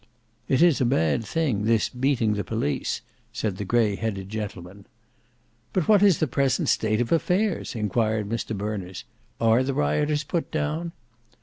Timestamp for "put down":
10.23-10.93